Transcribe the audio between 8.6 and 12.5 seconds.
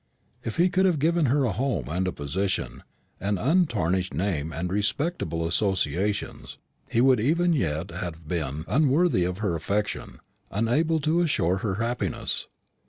unworthy of her affection, unable to assure her happiness.